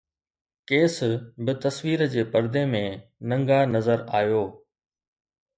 [0.69, 0.95] قيس
[1.43, 2.83] به تصوير جي پردي ۾
[3.29, 4.43] ننگا نظر آيو